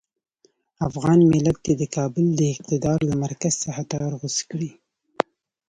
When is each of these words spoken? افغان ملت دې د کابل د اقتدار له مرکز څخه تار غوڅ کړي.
افغان 0.87 1.19
ملت 1.33 1.57
دې 1.65 1.73
د 1.81 1.83
کابل 1.95 2.25
د 2.39 2.41
اقتدار 2.53 2.99
له 3.09 3.15
مرکز 3.23 3.53
څخه 3.63 3.81
تار 3.91 4.11
غوڅ 4.19 4.37
کړي. 4.51 4.71